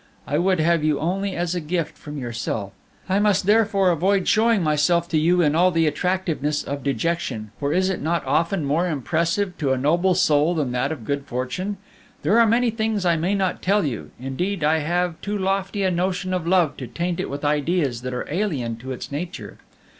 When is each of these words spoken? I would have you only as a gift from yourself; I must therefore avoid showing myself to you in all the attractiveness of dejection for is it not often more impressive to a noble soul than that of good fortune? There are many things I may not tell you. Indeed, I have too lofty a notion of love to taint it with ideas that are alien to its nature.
I 0.25 0.39
would 0.39 0.59
have 0.59 0.83
you 0.83 0.99
only 0.99 1.35
as 1.35 1.53
a 1.53 1.61
gift 1.61 1.95
from 1.95 2.17
yourself; 2.17 2.73
I 3.07 3.19
must 3.19 3.45
therefore 3.45 3.91
avoid 3.91 4.27
showing 4.27 4.63
myself 4.63 5.07
to 5.09 5.17
you 5.19 5.43
in 5.43 5.53
all 5.53 5.69
the 5.69 5.85
attractiveness 5.85 6.63
of 6.63 6.81
dejection 6.81 7.51
for 7.59 7.71
is 7.71 7.87
it 7.87 8.01
not 8.01 8.25
often 8.25 8.65
more 8.65 8.89
impressive 8.89 9.55
to 9.59 9.73
a 9.73 9.77
noble 9.77 10.15
soul 10.15 10.55
than 10.55 10.71
that 10.71 10.91
of 10.91 11.05
good 11.05 11.27
fortune? 11.27 11.77
There 12.23 12.39
are 12.39 12.47
many 12.47 12.71
things 12.71 13.05
I 13.05 13.15
may 13.15 13.35
not 13.35 13.61
tell 13.61 13.85
you. 13.85 14.09
Indeed, 14.19 14.63
I 14.63 14.79
have 14.79 15.21
too 15.21 15.37
lofty 15.37 15.83
a 15.83 15.91
notion 15.91 16.33
of 16.33 16.47
love 16.47 16.77
to 16.77 16.87
taint 16.87 17.19
it 17.19 17.29
with 17.29 17.45
ideas 17.45 18.01
that 18.01 18.11
are 18.15 18.25
alien 18.27 18.77
to 18.77 18.91
its 18.93 19.11
nature. 19.11 19.59